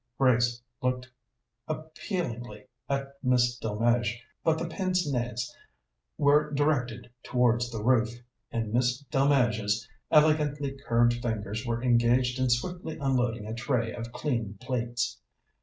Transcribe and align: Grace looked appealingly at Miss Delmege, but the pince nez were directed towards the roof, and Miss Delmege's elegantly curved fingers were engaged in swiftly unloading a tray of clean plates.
Grace 0.17 0.59
looked 0.81 1.11
appealingly 1.67 2.65
at 2.89 3.23
Miss 3.23 3.59
Delmege, 3.59 4.17
but 4.43 4.57
the 4.57 4.65
pince 4.67 5.07
nez 5.07 5.55
were 6.17 6.51
directed 6.55 7.11
towards 7.21 7.69
the 7.69 7.83
roof, 7.83 8.09
and 8.51 8.73
Miss 8.73 9.03
Delmege's 9.11 9.87
elegantly 10.09 10.75
curved 10.87 11.21
fingers 11.21 11.67
were 11.67 11.83
engaged 11.83 12.39
in 12.39 12.49
swiftly 12.49 12.97
unloading 12.97 13.45
a 13.45 13.53
tray 13.53 13.93
of 13.93 14.11
clean 14.11 14.57
plates. 14.59 15.19